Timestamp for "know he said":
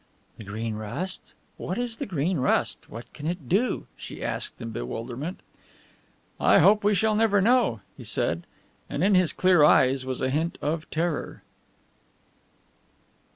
7.39-8.47